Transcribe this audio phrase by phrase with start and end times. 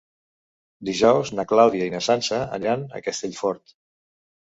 [0.87, 3.75] Dijous na Clàudia i na Sança aniran a Castellfort.